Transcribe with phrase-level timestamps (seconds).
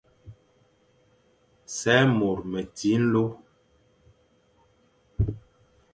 [1.77, 3.25] Sè môr meti nlô.